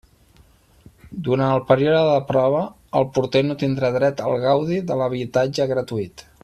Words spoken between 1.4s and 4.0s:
el període de prova el porter no tindrà